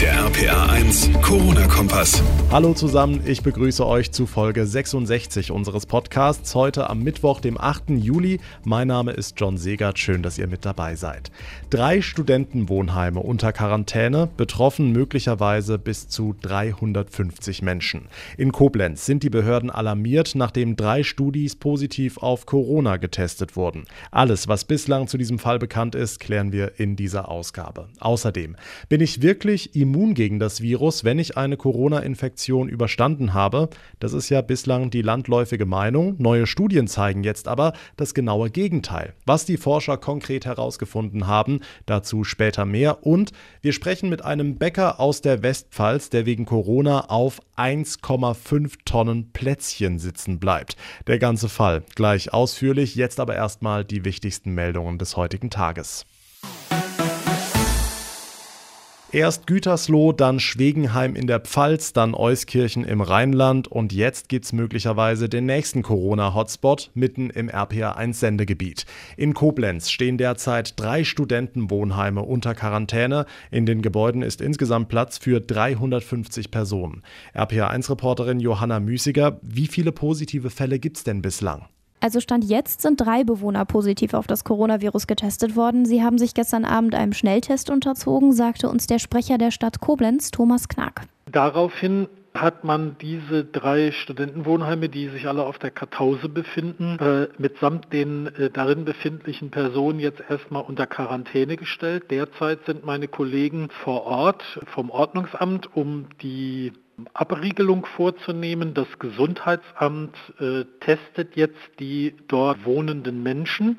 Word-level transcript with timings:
Breakdown. 0.00 0.19
RPA1 0.30 1.20
Corona-Kompass. 1.22 2.22
Hallo 2.52 2.72
zusammen, 2.72 3.20
ich 3.26 3.42
begrüße 3.42 3.84
euch 3.84 4.12
zu 4.12 4.26
Folge 4.26 4.64
66 4.64 5.50
unseres 5.50 5.86
Podcasts 5.86 6.54
heute 6.54 6.88
am 6.88 7.02
Mittwoch, 7.02 7.40
dem 7.40 7.60
8. 7.60 7.90
Juli. 7.90 8.38
Mein 8.64 8.86
Name 8.88 9.10
ist 9.10 9.40
John 9.40 9.58
Segert, 9.58 9.98
schön, 9.98 10.22
dass 10.22 10.38
ihr 10.38 10.46
mit 10.46 10.64
dabei 10.64 10.94
seid. 10.94 11.32
Drei 11.68 12.00
Studentenwohnheime 12.00 13.18
unter 13.18 13.52
Quarantäne, 13.52 14.28
betroffen 14.36 14.92
möglicherweise 14.92 15.78
bis 15.78 16.08
zu 16.08 16.36
350 16.42 17.62
Menschen. 17.62 18.02
In 18.36 18.52
Koblenz 18.52 19.06
sind 19.06 19.24
die 19.24 19.30
Behörden 19.30 19.70
alarmiert, 19.70 20.36
nachdem 20.36 20.76
drei 20.76 21.02
Studis 21.02 21.56
positiv 21.56 22.18
auf 22.18 22.46
Corona 22.46 22.98
getestet 22.98 23.56
wurden. 23.56 23.84
Alles, 24.12 24.46
was 24.46 24.64
bislang 24.64 25.08
zu 25.08 25.18
diesem 25.18 25.40
Fall 25.40 25.58
bekannt 25.58 25.96
ist, 25.96 26.20
klären 26.20 26.52
wir 26.52 26.78
in 26.78 26.94
dieser 26.94 27.28
Ausgabe. 27.28 27.88
Außerdem 27.98 28.54
bin 28.88 29.00
ich 29.00 29.22
wirklich 29.22 29.74
immun 29.74 30.14
gegen 30.20 30.38
das 30.38 30.60
Virus, 30.60 31.02
wenn 31.02 31.18
ich 31.18 31.38
eine 31.38 31.56
Corona-Infektion 31.56 32.68
überstanden 32.68 33.32
habe. 33.32 33.70
Das 34.00 34.12
ist 34.12 34.28
ja 34.28 34.42
bislang 34.42 34.90
die 34.90 35.00
landläufige 35.00 35.64
Meinung. 35.64 36.16
Neue 36.18 36.46
Studien 36.46 36.88
zeigen 36.88 37.24
jetzt 37.24 37.48
aber 37.48 37.72
das 37.96 38.12
genaue 38.12 38.50
Gegenteil. 38.50 39.14
Was 39.24 39.46
die 39.46 39.56
Forscher 39.56 39.96
konkret 39.96 40.44
herausgefunden 40.44 41.26
haben, 41.26 41.60
dazu 41.86 42.22
später 42.22 42.66
mehr. 42.66 43.06
Und 43.06 43.32
wir 43.62 43.72
sprechen 43.72 44.10
mit 44.10 44.22
einem 44.22 44.58
Bäcker 44.58 45.00
aus 45.00 45.22
der 45.22 45.42
Westpfalz, 45.42 46.10
der 46.10 46.26
wegen 46.26 46.44
Corona 46.44 47.08
auf 47.08 47.40
1,5 47.56 48.74
Tonnen 48.84 49.32
Plätzchen 49.32 49.98
sitzen 49.98 50.38
bleibt. 50.38 50.76
Der 51.06 51.18
ganze 51.18 51.48
Fall 51.48 51.82
gleich 51.94 52.34
ausführlich, 52.34 52.94
jetzt 52.94 53.20
aber 53.20 53.36
erstmal 53.36 53.86
die 53.86 54.04
wichtigsten 54.04 54.52
Meldungen 54.52 54.98
des 54.98 55.16
heutigen 55.16 55.48
Tages. 55.48 56.04
Erst 59.12 59.48
Gütersloh, 59.48 60.12
dann 60.12 60.38
Schwegenheim 60.38 61.16
in 61.16 61.26
der 61.26 61.40
Pfalz, 61.40 61.92
dann 61.92 62.14
Euskirchen 62.14 62.84
im 62.84 63.00
Rheinland 63.00 63.66
und 63.66 63.92
jetzt 63.92 64.28
gibt's 64.28 64.52
möglicherweise 64.52 65.28
den 65.28 65.46
nächsten 65.46 65.82
Corona-Hotspot 65.82 66.92
mitten 66.94 67.28
im 67.28 67.50
RPA1-Sendegebiet. 67.50 68.86
In 69.16 69.34
Koblenz 69.34 69.90
stehen 69.90 70.16
derzeit 70.16 70.78
drei 70.78 71.02
Studentenwohnheime 71.02 72.22
unter 72.22 72.54
Quarantäne. 72.54 73.26
In 73.50 73.66
den 73.66 73.82
Gebäuden 73.82 74.22
ist 74.22 74.40
insgesamt 74.40 74.88
Platz 74.88 75.18
für 75.18 75.40
350 75.40 76.52
Personen. 76.52 77.02
RPA1-Reporterin 77.34 78.38
Johanna 78.38 78.78
Müßiger, 78.78 79.40
wie 79.42 79.66
viele 79.66 79.90
positive 79.90 80.50
Fälle 80.50 80.78
gibt's 80.78 81.02
denn 81.02 81.20
bislang? 81.20 81.66
Also 82.00 82.20
Stand 82.20 82.44
jetzt 82.44 82.80
sind 82.80 82.98
drei 82.98 83.24
Bewohner 83.24 83.66
positiv 83.66 84.14
auf 84.14 84.26
das 84.26 84.44
Coronavirus 84.44 85.06
getestet 85.06 85.54
worden. 85.54 85.84
Sie 85.84 86.02
haben 86.02 86.16
sich 86.16 86.32
gestern 86.32 86.64
Abend 86.64 86.94
einem 86.94 87.12
Schnelltest 87.12 87.68
unterzogen, 87.68 88.32
sagte 88.32 88.70
uns 88.70 88.86
der 88.86 88.98
Sprecher 88.98 89.36
der 89.36 89.50
Stadt 89.50 89.80
Koblenz, 89.80 90.30
Thomas 90.30 90.68
Knack. 90.68 91.02
Daraufhin 91.30 92.08
hat 92.32 92.64
man 92.64 92.96
diese 93.00 93.44
drei 93.44 93.90
Studentenwohnheime, 93.90 94.88
die 94.88 95.08
sich 95.08 95.26
alle 95.26 95.44
auf 95.44 95.58
der 95.58 95.70
Kartause 95.70 96.28
befinden, 96.28 96.98
äh, 96.98 97.28
mitsamt 97.38 97.92
den 97.92 98.28
äh, 98.28 98.50
darin 98.50 98.84
befindlichen 98.84 99.50
Personen 99.50 99.98
jetzt 99.98 100.22
erstmal 100.28 100.62
unter 100.62 100.86
Quarantäne 100.86 101.56
gestellt. 101.56 102.10
Derzeit 102.10 102.64
sind 102.66 102.86
meine 102.86 103.08
Kollegen 103.08 103.68
vor 103.70 104.04
Ort 104.04 104.42
vom 104.66 104.90
Ordnungsamt, 104.90 105.74
um 105.76 106.06
die 106.22 106.72
Abriegelung 107.14 107.86
vorzunehmen. 107.96 108.74
Das 108.74 108.86
Gesundheitsamt 108.98 110.16
äh, 110.38 110.64
testet 110.80 111.36
jetzt 111.36 111.58
die 111.78 112.14
dort 112.28 112.64
wohnenden 112.64 113.22
Menschen 113.22 113.78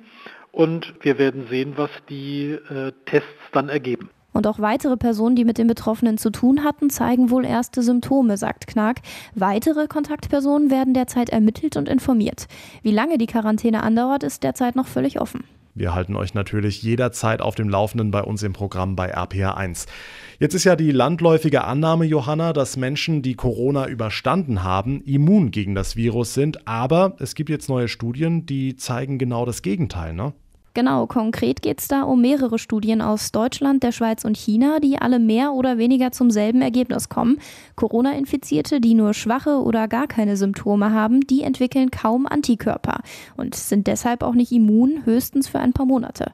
und 0.52 0.94
wir 1.02 1.18
werden 1.18 1.48
sehen, 1.50 1.74
was 1.76 1.92
die 2.10 2.52
äh, 2.52 2.92
Tests 3.06 3.28
dann 3.52 3.70
ergeben. 3.70 4.10
Und 4.34 4.48
auch 4.48 4.60
weitere 4.60 4.96
Personen, 4.96 5.36
die 5.36 5.46
mit 5.46 5.58
den 5.58 5.68
Betroffenen 5.68 6.18
zu 6.18 6.30
tun 6.30 6.64
hatten, 6.64 6.90
zeigen 6.90 7.30
wohl 7.30 7.46
erste 7.46 7.82
Symptome, 7.82 8.38
sagt 8.38 8.68
Knack. 8.68 9.02
Weitere 9.36 9.88
Kontaktpersonen 9.88 10.72
werden 10.72 10.94
derzeit 10.94 11.30
ermittelt 11.30 11.76
und 11.76 11.90
informiert. 11.90 12.48
Wie 12.82 12.92
lange 12.92 13.18
die 13.18 13.28
Quarantäne 13.28 13.84
andauert, 13.84 14.24
ist 14.24 14.44
derzeit 14.44 14.76
noch 14.76 14.88
völlig 14.88 15.20
offen. 15.20 15.44
Wir 15.74 15.96
halten 15.96 16.16
euch 16.16 16.34
natürlich 16.34 16.84
jederzeit 16.84 17.42
auf 17.42 17.56
dem 17.56 17.70
Laufenden 17.70 18.12
bei 18.12 18.22
uns 18.22 18.44
im 18.44 18.54
Programm 18.54 18.96
bei 18.96 19.16
RPA1. 19.16 19.88
Jetzt 20.40 20.54
ist 20.54 20.64
ja 20.64 20.76
die 20.76 20.92
landläufige 20.92 21.64
Annahme, 21.64 22.06
Johanna, 22.06 22.52
dass 22.52 22.76
Menschen, 22.76 23.22
die 23.22 23.36
Corona 23.36 23.88
überstanden 23.88 24.64
haben, 24.64 25.02
immun 25.02 25.52
gegen 25.52 25.76
das 25.76 25.96
Virus 25.96 26.34
sind. 26.34 26.68
Aber 26.68 27.16
es 27.20 27.36
gibt 27.36 27.50
jetzt 27.50 27.70
neue 27.70 27.88
Studien, 27.88 28.46
die 28.46 28.76
zeigen 28.76 29.18
genau 29.18 29.46
das 29.46 29.62
Gegenteil, 29.62 30.14
ne? 30.14 30.34
Genau, 30.74 31.06
konkret 31.06 31.62
geht 31.62 31.82
es 31.82 31.90
da 31.90 32.04
um 32.04 32.22
mehrere 32.22 32.58
Studien 32.58 33.02
aus 33.02 33.34
Deutschland, 33.34 33.84
der 33.84 33.92
Schweiz 33.92 34.24
und 34.24 34.38
China, 34.38 34.80
die 34.80 34.98
alle 34.98 35.20
mehr 35.20 35.52
oder 35.52 35.78
weniger 35.78 36.14
zum 36.14 36.32
selben 36.32 36.62
Ergebnis 36.62 37.10
kommen. 37.10 37.40
Corona-Infizierte, 37.76 38.80
die 38.80 38.94
nur 38.94 39.14
schwache 39.14 39.62
oder 39.62 39.90
gar 39.90 40.08
keine 40.08 40.38
Symptome 40.38 40.94
haben, 40.94 41.20
die 41.22 41.44
entwickeln 41.44 41.92
kaum 41.92 42.26
Antikörper 42.26 43.02
und 43.36 43.54
sind 43.54 43.88
deshalb 43.88 44.24
auch 44.24 44.34
nicht 44.34 44.54
immun, 44.54 45.02
höchstens 45.04 45.50
für 45.50 45.60
ein 45.60 45.74
paar 45.74 45.86
Monate. 45.86 46.32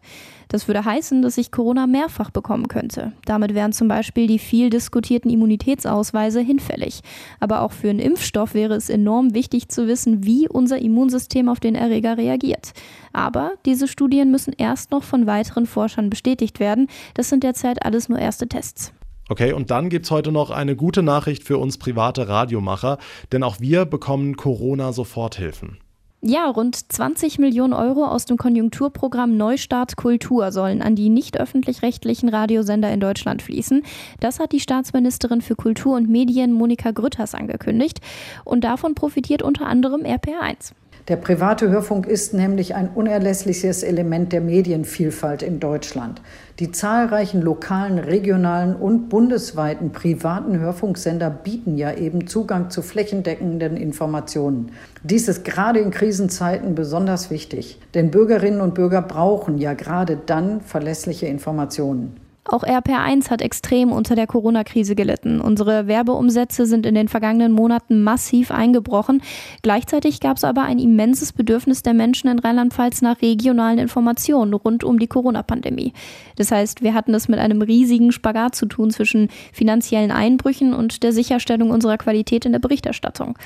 Das 0.47 0.67
würde 0.67 0.85
heißen, 0.85 1.21
dass 1.21 1.37
ich 1.37 1.51
Corona 1.51 1.87
mehrfach 1.87 2.31
bekommen 2.31 2.67
könnte. 2.67 3.13
Damit 3.25 3.53
wären 3.53 3.73
zum 3.73 3.87
Beispiel 3.87 4.27
die 4.27 4.39
viel 4.39 4.69
diskutierten 4.69 5.29
Immunitätsausweise 5.29 6.39
hinfällig. 6.39 7.01
Aber 7.39 7.61
auch 7.61 7.71
für 7.71 7.89
einen 7.89 7.99
Impfstoff 7.99 8.53
wäre 8.53 8.75
es 8.75 8.89
enorm 8.89 9.33
wichtig 9.33 9.69
zu 9.69 9.87
wissen, 9.87 10.25
wie 10.25 10.47
unser 10.47 10.79
Immunsystem 10.79 11.49
auf 11.49 11.59
den 11.59 11.75
Erreger 11.75 12.17
reagiert. 12.17 12.73
Aber 13.13 13.53
diese 13.65 13.87
Studien 13.87 14.31
müssen 14.31 14.53
erst 14.57 14.91
noch 14.91 15.03
von 15.03 15.27
weiteren 15.27 15.65
Forschern 15.65 16.09
bestätigt 16.09 16.59
werden. 16.59 16.87
Das 17.13 17.29
sind 17.29 17.43
derzeit 17.43 17.85
alles 17.85 18.09
nur 18.09 18.19
erste 18.19 18.47
Tests. 18.47 18.93
Okay, 19.29 19.51
und 19.51 19.71
dann 19.71 19.89
gibt 19.89 20.05
es 20.05 20.11
heute 20.11 20.31
noch 20.31 20.51
eine 20.51 20.75
gute 20.75 21.03
Nachricht 21.03 21.43
für 21.43 21.57
uns 21.57 21.77
private 21.77 22.29
Radiomacher, 22.29 22.97
denn 23.31 23.43
auch 23.43 23.59
wir 23.59 23.83
bekommen 23.85 24.37
Corona-Soforthilfen. 24.37 25.79
Ja, 26.21 26.49
rund 26.49 26.75
20 26.91 27.37
Millionen 27.37 27.73
Euro 27.73 28.03
aus 28.05 28.25
dem 28.25 28.37
Konjunkturprogramm 28.37 29.37
Neustart 29.37 29.97
Kultur 29.97 30.51
sollen 30.51 30.81
an 30.81 30.95
die 30.95 31.09
nicht 31.09 31.39
öffentlich-rechtlichen 31.39 32.29
Radiosender 32.29 32.91
in 32.91 32.99
Deutschland 32.99 33.43
fließen. 33.43 33.83
Das 34.19 34.39
hat 34.39 34.51
die 34.51 34.59
Staatsministerin 34.59 35.41
für 35.41 35.55
Kultur 35.55 35.95
und 35.95 36.09
Medien 36.09 36.53
Monika 36.53 36.89
Grütters 36.89 37.35
angekündigt. 37.35 38.01
Und 38.45 38.63
davon 38.63 38.95
profitiert 38.95 39.43
unter 39.43 39.67
anderem 39.67 40.01
RPR1. 40.01 40.71
Der 41.07 41.15
private 41.15 41.69
Hörfunk 41.69 42.05
ist 42.05 42.33
nämlich 42.33 42.75
ein 42.75 42.89
unerlässliches 42.93 43.81
Element 43.81 44.33
der 44.33 44.41
Medienvielfalt 44.41 45.41
in 45.41 45.61
Deutschland. 45.61 46.21
Die 46.59 46.73
zahlreichen 46.73 47.41
lokalen, 47.41 47.97
regionalen 47.97 48.75
und 48.75 49.07
bundesweiten 49.07 49.93
privaten 49.93 50.59
Hörfunksender 50.59 51.29
bieten 51.29 51.77
ja 51.77 51.93
eben 51.93 52.27
Zugang 52.27 52.69
zu 52.69 52.81
flächendeckenden 52.81 53.77
Informationen. 53.77 54.73
Dies 55.01 55.29
ist 55.29 55.45
gerade 55.45 55.79
in 55.79 55.91
Krisenzeiten 55.91 56.75
besonders 56.75 57.31
wichtig, 57.31 57.79
denn 57.93 58.11
Bürgerinnen 58.11 58.59
und 58.59 58.73
Bürger 58.73 59.01
brauchen 59.01 59.57
ja 59.57 59.75
gerade 59.75 60.17
dann 60.25 60.59
verlässliche 60.59 61.27
Informationen. 61.27 62.17
Auch 62.49 62.63
RPR1 62.63 63.29
hat 63.29 63.41
extrem 63.41 63.91
unter 63.91 64.15
der 64.15 64.25
Corona-Krise 64.25 64.95
gelitten. 64.95 65.41
Unsere 65.41 65.87
Werbeumsätze 65.87 66.65
sind 66.65 66.85
in 66.85 66.95
den 66.95 67.09
vergangenen 67.09 67.51
Monaten 67.51 68.03
massiv 68.03 68.51
eingebrochen. 68.51 69.21
Gleichzeitig 69.63 70.21
gab 70.21 70.37
es 70.37 70.45
aber 70.45 70.61
ein 70.63 70.79
immenses 70.79 71.33
Bedürfnis 71.33 71.83
der 71.83 71.93
Menschen 71.93 72.29
in 72.29 72.39
Rheinland-Pfalz 72.39 73.01
nach 73.01 73.21
regionalen 73.21 73.79
Informationen 73.79 74.53
rund 74.53 74.85
um 74.85 74.97
die 74.97 75.07
Corona-Pandemie. 75.07 75.91
Das 76.37 76.51
heißt, 76.51 76.81
wir 76.81 76.93
hatten 76.93 77.13
es 77.13 77.27
mit 77.27 77.39
einem 77.39 77.61
riesigen 77.61 78.13
Spagat 78.13 78.55
zu 78.55 78.65
tun 78.65 78.91
zwischen 78.91 79.27
finanziellen 79.51 80.11
Einbrüchen 80.11 80.73
und 80.73 81.03
der 81.03 81.11
Sicherstellung 81.11 81.69
unserer 81.69 81.97
Qualität 81.97 82.45
in 82.45 82.53
der 82.53 82.59
Berichterstattung. 82.59 83.37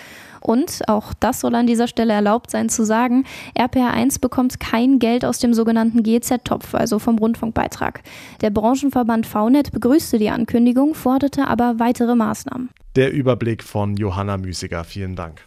Und, 0.42 0.82
auch 0.88 1.14
das 1.20 1.40
soll 1.40 1.56
an 1.56 1.68
dieser 1.68 1.88
Stelle 1.88 2.14
erlaubt 2.14 2.52
sein 2.52 2.70
zu 2.70 2.84
sagen, 2.84 3.26
RPR1 3.58 4.20
bekommt 4.20 4.60
kein 4.60 5.00
Geld 5.00 5.24
aus 5.24 5.40
dem 5.40 5.54
sogenannten 5.54 6.04
GZ-Topf, 6.04 6.74
also 6.76 7.00
vom 7.00 7.18
Rundfunkbeitrag. 7.18 8.02
Der 8.42 8.50
Branchenverband 8.50 9.26
VNet 9.28 9.72
begrüßte 9.72 10.18
die 10.18 10.30
Ankündigung, 10.30 10.96
forderte 10.96 11.48
aber 11.48 11.76
weitere 11.78 12.16
Maßnahmen. 12.16 12.70
Der 12.96 13.14
Überblick 13.14 13.64
von 13.64 13.96
Johanna 13.96 14.38
Müßiger. 14.38 14.84
Vielen 14.84 15.16
Dank. 15.16 15.46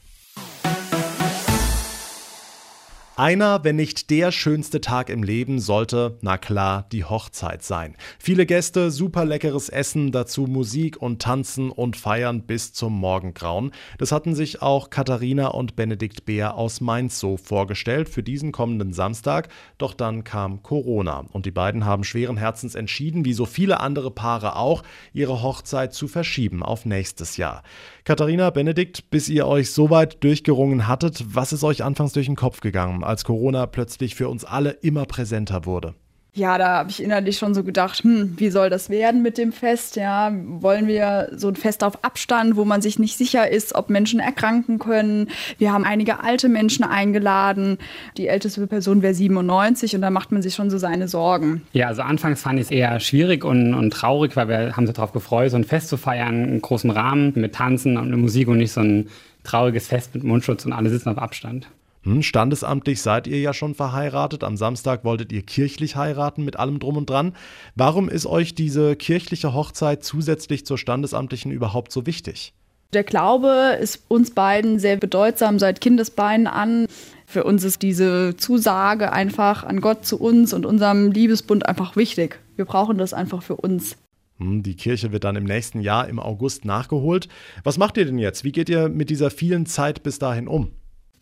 Einer, 3.17 3.63
wenn 3.63 3.77
nicht 3.77 4.11
der 4.11 4.33
schönste 4.33 4.81
Tag 4.81 5.09
im 5.09 5.23
Leben, 5.23 5.61
sollte, 5.61 6.19
na 6.21 6.37
klar, 6.37 6.89
die 6.91 7.05
Hochzeit 7.05 7.63
sein. 7.63 7.95
Viele 8.19 8.45
Gäste, 8.45 8.91
super 8.91 9.25
leckeres 9.25 9.69
Essen, 9.69 10.11
dazu 10.11 10.49
Musik 10.49 11.01
und 11.01 11.23
Tanzen 11.23 11.71
und 11.71 11.97
Feiern 11.97 12.43
bis 12.43 12.73
zum 12.73 12.93
Morgengrauen. 12.99 13.71
Das 13.99 14.11
hatten 14.11 14.35
sich 14.35 14.63
auch 14.63 14.91
Katharina 14.91 15.47
und 15.47 15.77
Benedikt 15.77 16.25
Beer 16.25 16.57
aus 16.57 16.81
Mainz 16.81 17.21
so 17.21 17.37
vorgestellt 17.37 18.09
für 18.09 18.25
diesen 18.25 18.51
kommenden 18.51 18.93
Samstag. 18.93 19.49
Doch 19.79 19.95
dann 19.95 20.25
kam 20.25 20.65
Corona 20.65 21.25
und 21.31 21.47
die 21.47 21.53
beiden 21.53 21.85
haben 21.85 22.03
schweren 22.03 22.37
Herzens 22.37 22.75
entschieden, 22.75 23.25
wie 23.25 23.33
so 23.33 23.47
viele 23.47 23.79
andere 23.79 24.11
Paare 24.11 24.57
auch, 24.57 24.83
ihre 25.13 25.41
Hochzeit 25.41 25.95
zu 25.95 26.09
verschieben 26.09 26.65
auf 26.65 26.85
nächstes 26.85 27.37
Jahr. 27.37 27.63
Katharina, 28.03 28.51
Benedikt, 28.51 29.09
bis 29.11 29.29
ihr 29.29 29.47
euch 29.47 29.71
so 29.71 29.89
weit 29.89 30.25
durchgerungen 30.25 30.89
hattet, 30.89 31.25
was 31.29 31.53
ist 31.53 31.63
euch 31.63 31.85
anfangs 31.85 32.13
durch 32.13 32.27
den 32.27 32.35
Kopf 32.35 32.61
gegangen? 32.61 33.04
Als 33.07 33.25
Corona 33.25 33.67
plötzlich 33.67 34.15
für 34.15 34.29
uns 34.29 34.45
alle 34.45 34.71
immer 34.71 35.05
präsenter 35.05 35.67
wurde? 35.67 35.95
Ja, 36.37 36.59
da 36.59 36.79
habe 36.79 36.91
ich 36.91 37.01
innerlich 37.01 37.39
schon 37.39 37.55
so 37.55 37.63
gedacht, 37.63 38.03
hm, 38.03 38.35
wie 38.39 38.51
soll 38.51 38.69
das 38.69 38.91
werden 38.91 39.23
mit 39.23 39.39
dem 39.39 39.53
Fest? 39.53 39.95
Ja, 39.95 40.33
wollen 40.35 40.89
wir 40.89 41.29
so 41.37 41.47
ein 41.47 41.55
Fest 41.55 41.85
auf 41.85 42.03
Abstand, 42.03 42.57
wo 42.57 42.65
man 42.65 42.83
sich 42.83 42.99
nicht 42.99 43.17
sicher 43.17 43.49
ist, 43.49 43.77
ob 43.77 43.89
Menschen 43.89 44.19
erkranken 44.19 44.81
können? 44.81 45.29
Wir 45.59 45.73
haben 45.73 45.85
einige 45.85 46.25
alte 46.25 46.49
Menschen 46.49 46.85
eingeladen. 46.85 47.79
Die 48.17 48.27
älteste 48.27 48.67
Person 48.67 49.01
wäre 49.01 49.15
97 49.15 49.95
und 49.95 50.03
da 50.03 50.11
macht 50.11 50.33
man 50.33 50.43
sich 50.43 50.57
schon 50.57 50.71
so 50.71 50.79
seine 50.79 51.07
Sorgen. 51.07 51.63
Ja, 51.73 51.87
also 51.87 52.03
anfangs 52.03 52.43
fand 52.43 52.59
ich 52.59 52.65
es 52.67 52.71
eher 52.73 52.99
schwierig 52.99 53.45
und, 53.45 53.73
und 53.73 53.93
traurig, 53.93 54.35
weil 54.35 54.49
wir 54.49 54.77
haben 54.77 54.89
uns 54.89 54.97
darauf 54.97 55.13
gefreut, 55.13 55.53
so 55.53 55.57
ein 55.57 55.63
Fest 55.63 55.87
zu 55.87 55.97
feiern, 55.97 56.43
einen 56.43 56.63
großen 56.63 56.91
Rahmen 56.91 57.33
mit 57.37 57.55
Tanzen 57.55 57.97
und 57.97 58.11
Musik 58.21 58.49
und 58.49 58.59
nicht 58.59 58.73
so 58.73 58.81
ein 58.81 59.09
trauriges 59.45 59.87
Fest 59.87 60.13
mit 60.17 60.25
Mundschutz 60.25 60.67
und 60.67 60.73
alle 60.73 60.91
sitzen 60.91 61.11
auf 61.11 61.19
Abstand. 61.19 61.69
Hm, 62.05 62.23
standesamtlich 62.23 63.01
seid 63.01 63.27
ihr 63.27 63.41
ja 63.41 63.55
schon 63.55 63.75
verheiratet. 63.75 64.45
Am 64.45 64.57
Samstag 64.57 65.05
wolltet 65.05 65.33
ihr 65.33 65.43
kirchlich 65.43 65.97
heiraten 65.97 66.45
mit 66.45 66.59
allem 66.59 66.79
drum 66.79 66.99
und 66.99 67.09
dran. 67.09 67.35
Warum 67.75 68.09
ist 68.09 68.27
euch 68.27 68.55
diese 68.55 68.95
kirchliche 68.95 69.55
Hochzeit 69.55 70.05
zusätzlich 70.05 70.67
zur 70.67 70.77
standesamtlichen 70.77 71.51
überhaupt 71.51 71.93
so 71.93 72.07
wichtig? 72.07 72.53
Der 72.93 73.05
Glaube 73.05 73.79
ist 73.81 74.05
uns 74.09 74.31
beiden 74.33 74.79
sehr 74.79 74.97
bedeutsam 74.97 75.59
seit 75.59 75.81
Kindesbeinen 75.81 76.47
an. 76.47 76.87
Für 77.27 77.45
uns 77.45 77.65
ist 77.65 77.83
diese 77.83 78.37
Zusage 78.37 79.13
einfach 79.13 79.65
an 79.65 79.81
Gott 79.81 80.05
zu 80.05 80.21
uns 80.21 80.53
und 80.53 80.67
unserem 80.67 81.11
Liebesbund 81.11 81.67
einfach 81.67 81.97
wichtig. 81.97 82.39
Wir 82.55 82.67
brauchen 82.67 82.99
das 82.99 83.15
einfach 83.15 83.43
für 83.43 83.57
uns. 83.57 83.97
Hm, 84.39 84.63
die 84.63 84.77
Kirche 84.77 85.11
wird 85.11 85.25
dann 85.25 85.37
im 85.37 85.45
nächsten 85.45 85.81
Jahr 85.81 86.07
im 86.07 86.21
August 86.21 86.67
nachgeholt. 86.67 87.29
Was 87.65 87.79
macht 87.79 87.97
ihr 87.97 88.05
denn 88.05 88.19
jetzt? 88.19 88.45
Wie 88.45 88.53
geht 88.53 88.69
ihr 88.69 88.91
mit 88.91 89.09
dieser 89.09 89.31
vielen 89.31 89.65
Zeit 89.65 90.03
bis 90.03 90.19
dahin 90.19 90.47
um? 90.47 90.71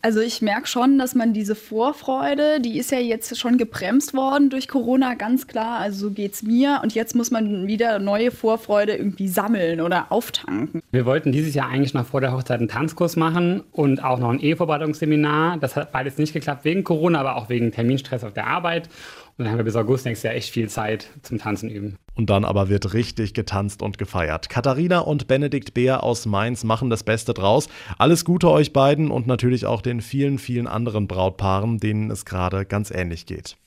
Also 0.05 0.19
ich 0.19 0.41
merke 0.41 0.67
schon, 0.67 0.99
dass 0.99 1.15
man 1.15 1.31
diese 1.31 1.55
Vorfreude, 1.55 2.59
die 2.59 2.77
ist 2.77 2.91
ja 2.91 2.99
jetzt 2.99 3.39
schon 3.39 3.57
gebremst 3.57 4.13
worden 4.13 4.49
durch 4.49 4.67
Corona, 4.67 5.13
ganz 5.13 5.47
klar. 5.47 5.79
Also 5.79 6.09
so 6.09 6.11
geht 6.11 6.33
es 6.33 6.43
mir. 6.43 6.81
Und 6.83 6.93
jetzt 6.93 7.15
muss 7.15 7.31
man 7.31 7.67
wieder 7.67 7.99
neue 7.99 8.29
Vorfreude 8.29 8.97
irgendwie 8.97 9.29
sammeln 9.29 9.79
oder 9.79 10.11
auftanken. 10.11 10.81
Wir 10.91 11.05
wollten 11.05 11.31
dieses 11.31 11.55
Jahr 11.55 11.69
eigentlich 11.69 11.93
noch 11.93 12.05
vor 12.05 12.19
der 12.19 12.33
Hochzeit 12.33 12.59
einen 12.59 12.67
Tanzkurs 12.67 13.15
machen 13.15 13.63
und 13.71 14.03
auch 14.03 14.19
noch 14.19 14.29
ein 14.29 14.41
Ehevorbereitungsseminar. 14.41 15.55
Das 15.59 15.77
hat 15.77 15.93
beides 15.93 16.17
nicht 16.17 16.33
geklappt 16.33 16.65
wegen 16.65 16.83
Corona, 16.83 17.21
aber 17.21 17.37
auch 17.37 17.47
wegen 17.47 17.71
Terminstress 17.71 18.25
auf 18.25 18.33
der 18.33 18.47
Arbeit. 18.47 18.89
Dann 19.37 19.49
haben 19.49 19.57
wir 19.57 19.63
bis 19.63 19.75
August 19.75 20.05
nächstes 20.05 20.23
Jahr 20.23 20.35
echt 20.35 20.51
viel 20.51 20.69
Zeit 20.69 21.09
zum 21.23 21.39
Tanzen 21.39 21.69
üben. 21.69 21.97
Und 22.15 22.29
dann 22.29 22.45
aber 22.45 22.69
wird 22.69 22.93
richtig 22.93 23.33
getanzt 23.33 23.81
und 23.81 23.97
gefeiert. 23.97 24.49
Katharina 24.49 24.99
und 24.99 25.27
Benedikt 25.27 25.73
Beer 25.73 26.03
aus 26.03 26.25
Mainz 26.25 26.63
machen 26.63 26.89
das 26.91 27.03
Beste 27.03 27.33
draus. 27.33 27.67
Alles 27.97 28.25
Gute 28.25 28.51
euch 28.51 28.73
beiden 28.73 29.09
und 29.09 29.25
natürlich 29.25 29.65
auch 29.65 29.81
den 29.81 30.01
vielen, 30.01 30.37
vielen 30.37 30.67
anderen 30.67 31.07
Brautpaaren, 31.07 31.79
denen 31.79 32.11
es 32.11 32.25
gerade 32.25 32.65
ganz 32.65 32.91
ähnlich 32.91 33.25
geht. 33.25 33.57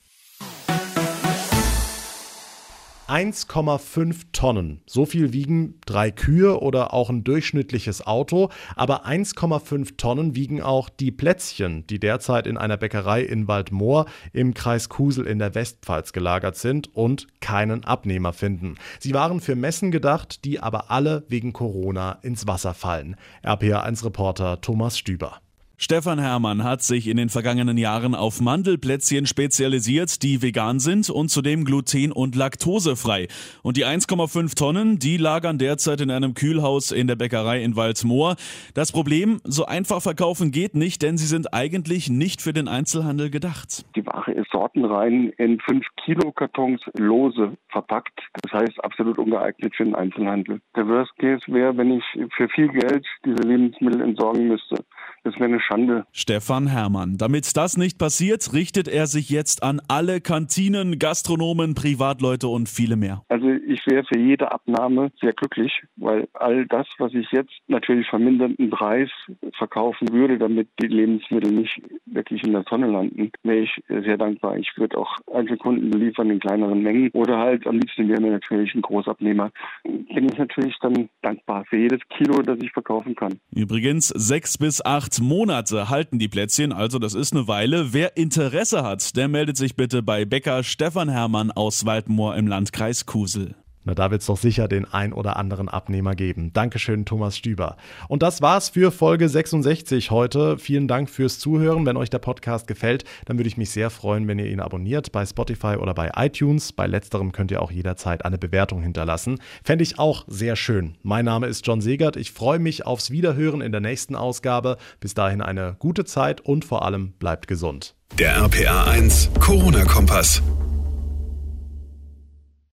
1,5 3.07 4.25
Tonnen. 4.33 4.81
So 4.85 5.05
viel 5.05 5.31
wiegen 5.31 5.79
drei 5.85 6.11
Kühe 6.11 6.59
oder 6.59 6.93
auch 6.93 7.09
ein 7.09 7.23
durchschnittliches 7.23 8.05
Auto. 8.05 8.49
Aber 8.75 9.05
1,5 9.05 9.95
Tonnen 9.97 10.35
wiegen 10.35 10.61
auch 10.61 10.89
die 10.89 11.11
Plätzchen, 11.11 11.87
die 11.87 11.99
derzeit 11.99 12.47
in 12.47 12.57
einer 12.57 12.77
Bäckerei 12.77 13.21
in 13.21 13.47
Waldmoor 13.47 14.05
im 14.33 14.53
Kreis 14.53 14.89
Kusel 14.89 15.25
in 15.25 15.39
der 15.39 15.55
Westpfalz 15.55 16.11
gelagert 16.11 16.57
sind 16.57 16.93
und 16.93 17.27
keinen 17.39 17.85
Abnehmer 17.85 18.33
finden. 18.33 18.75
Sie 18.99 19.13
waren 19.13 19.39
für 19.39 19.55
Messen 19.55 19.91
gedacht, 19.91 20.43
die 20.43 20.59
aber 20.59 20.91
alle 20.91 21.23
wegen 21.29 21.53
Corona 21.53 22.19
ins 22.21 22.45
Wasser 22.45 22.73
fallen. 22.73 23.15
RPA1-Reporter 23.43 24.61
Thomas 24.61 24.97
Stüber. 24.97 25.39
Stefan 25.79 26.17
Herrmann 26.17 26.63
hat 26.63 26.81
sich 26.81 27.07
in 27.07 27.17
den 27.17 27.29
vergangenen 27.29 27.77
Jahren 27.77 28.15
auf 28.15 28.41
Mandelplätzchen 28.41 29.27
spezialisiert, 29.27 30.23
die 30.23 30.41
vegan 30.41 30.79
sind 30.79 31.07
und 31.11 31.29
zudem 31.29 31.65
gluten- 31.65 32.11
und 32.11 32.35
laktosefrei. 32.35 33.27
Und 33.61 33.77
die 33.77 33.85
1,5 33.85 34.55
Tonnen, 34.57 34.97
die 34.97 35.17
lagern 35.17 35.59
derzeit 35.59 36.01
in 36.01 36.09
einem 36.09 36.33
Kühlhaus 36.33 36.91
in 36.91 37.05
der 37.05 37.15
Bäckerei 37.15 37.61
in 37.61 37.75
Waldmoor. 37.75 38.37
Das 38.73 38.91
Problem, 38.91 39.39
so 39.43 39.67
einfach 39.67 40.01
verkaufen 40.01 40.49
geht 40.49 40.73
nicht, 40.73 41.03
denn 41.03 41.19
sie 41.19 41.27
sind 41.27 41.53
eigentlich 41.53 42.09
nicht 42.09 42.41
für 42.41 42.53
den 42.53 42.67
Einzelhandel 42.67 43.29
gedacht. 43.29 43.85
Die 43.95 44.03
Ware 44.03 44.31
ist 44.31 44.49
sortenrein 44.51 45.31
in 45.37 45.59
5 45.59 45.85
Kilo 46.03 46.31
Kartons 46.31 46.81
lose 46.97 47.55
verpackt. 47.69 48.19
Das 48.41 48.61
heißt 48.61 48.83
absolut 48.83 49.19
ungeeignet 49.19 49.75
für 49.75 49.85
den 49.85 49.93
Einzelhandel. 49.93 50.59
Der 50.75 50.87
Worst 50.87 51.15
Case 51.19 51.43
wäre, 51.45 51.77
wenn 51.77 51.91
ich 51.91 52.03
für 52.35 52.49
viel 52.49 52.69
Geld 52.69 53.05
diese 53.23 53.47
Lebensmittel 53.47 54.01
entsorgen 54.01 54.47
müsste. 54.47 54.83
Das 55.23 55.35
wäre 55.35 55.45
eine 55.45 55.59
Schande. 55.59 56.05
Stefan 56.11 56.67
Herrmann. 56.67 57.17
Damit 57.17 57.55
das 57.57 57.77
nicht 57.77 57.97
passiert, 57.97 58.53
richtet 58.53 58.87
er 58.87 59.07
sich 59.07 59.29
jetzt 59.29 59.63
an 59.63 59.81
alle 59.87 60.21
Kantinen, 60.21 60.99
Gastronomen, 60.99 61.75
Privatleute 61.75 62.47
und 62.47 62.69
viele 62.69 62.95
mehr. 62.95 63.23
Also 63.29 63.49
ich 63.49 63.85
wäre 63.87 64.03
für 64.05 64.19
jede 64.19 64.51
Abnahme 64.51 65.11
sehr 65.19 65.33
glücklich, 65.33 65.71
weil 65.95 66.27
all 66.33 66.65
das, 66.67 66.87
was 66.97 67.13
ich 67.13 67.27
jetzt 67.31 67.51
natürlich 67.67 68.07
vermindernden 68.07 68.69
Preis 68.69 69.09
verkaufen 69.57 70.11
würde, 70.11 70.37
damit 70.37 70.69
die 70.81 70.87
Lebensmittel 70.87 71.51
nicht 71.51 71.81
wirklich 72.05 72.43
in 72.43 72.53
der 72.53 72.63
Tonne 72.63 72.87
landen, 72.87 73.31
wäre 73.43 73.59
ich 73.59 73.83
sehr 73.87 74.17
dankbar. 74.17 74.57
Ich 74.57 74.71
würde 74.77 74.97
auch 74.97 75.17
Einzelkunden 75.33 75.89
beliefern 75.89 76.29
in 76.29 76.39
kleineren 76.39 76.81
Mengen 76.81 77.09
oder 77.11 77.37
halt 77.37 77.67
am 77.67 77.79
liebsten 77.79 78.07
wäre 78.07 78.21
mir 78.21 78.31
natürlich 78.31 78.73
ein 78.75 78.81
Großabnehmer. 78.81 79.51
Bin 79.83 80.29
ich 80.31 80.37
natürlich 80.37 80.75
dann 80.81 81.09
dankbar 81.21 81.65
für 81.65 81.77
jedes 81.77 81.99
Kilo, 82.09 82.41
das 82.41 82.59
ich 82.61 82.71
verkaufen 82.71 83.15
kann. 83.15 83.39
Übrigens 83.53 84.09
sechs 84.09 84.57
bis 84.57 84.81
acht 85.07 85.21
Monate 85.21 85.89
halten 85.89 86.19
die 86.19 86.27
Plätzchen, 86.27 86.73
also 86.73 86.99
das 86.99 87.13
ist 87.13 87.31
eine 87.31 87.47
Weile. 87.47 87.93
Wer 87.93 88.17
Interesse 88.17 88.83
hat, 88.83 89.15
der 89.15 89.29
meldet 89.29 89.55
sich 89.55 89.77
bitte 89.77 90.03
bei 90.03 90.25
Bäcker 90.25 90.63
Stefan 90.63 91.07
Hermann 91.07 91.49
aus 91.49 91.85
Waldmoor 91.85 92.35
im 92.35 92.45
Landkreis 92.45 93.05
Kusel. 93.05 93.55
Na, 93.87 93.95
da 93.95 94.11
wird 94.11 94.19
es 94.19 94.27
doch 94.27 94.35
sicher 94.35 94.67
den 94.67 94.83
ein 94.83 95.13
oder 95.13 95.37
anderen 95.37 95.69
Abnehmer 95.69 96.13
geben. 96.13 96.51
Dankeschön, 96.51 97.05
Thomas 97.05 97.37
Stüber. 97.37 97.77
Und 98.09 98.21
das 98.21 98.41
war's 98.41 98.67
für 98.67 98.91
Folge 98.91 99.29
66 99.29 100.11
heute. 100.11 100.57
Vielen 100.57 100.89
Dank 100.89 101.09
fürs 101.09 101.39
Zuhören. 101.39 101.85
Wenn 101.85 101.95
euch 101.95 102.09
der 102.09 102.19
Podcast 102.19 102.67
gefällt, 102.67 103.05
dann 103.23 103.37
würde 103.37 103.47
ich 103.47 103.55
mich 103.55 103.69
sehr 103.69 103.89
freuen, 103.89 104.27
wenn 104.27 104.39
ihr 104.39 104.47
ihn 104.47 104.59
abonniert 104.59 105.13
bei 105.13 105.25
Spotify 105.25 105.77
oder 105.77 105.93
bei 105.93 106.11
iTunes. 106.17 106.73
Bei 106.73 106.85
letzterem 106.85 107.31
könnt 107.31 107.49
ihr 107.49 107.61
auch 107.61 107.71
jederzeit 107.71 108.25
eine 108.25 108.37
Bewertung 108.37 108.81
hinterlassen. 108.81 109.39
Fände 109.63 109.83
ich 109.83 109.97
auch 109.97 110.25
sehr 110.27 110.57
schön. 110.57 110.97
Mein 111.01 111.23
Name 111.23 111.47
ist 111.47 111.65
John 111.65 111.79
Segert. 111.79 112.17
Ich 112.17 112.33
freue 112.33 112.59
mich 112.59 112.85
aufs 112.85 113.09
Wiederhören 113.09 113.61
in 113.61 113.71
der 113.71 113.79
nächsten 113.79 114.17
Ausgabe. 114.17 114.75
Bis 114.99 115.13
dahin 115.13 115.41
eine 115.41 115.77
gute 115.79 116.03
Zeit 116.03 116.41
und 116.41 116.65
vor 116.65 116.83
allem 116.83 117.13
bleibt 117.13 117.47
gesund. 117.47 117.95
Der 118.19 118.35
RPA 118.35 118.83
1 118.83 119.29
Corona-Kompass. 119.39 120.41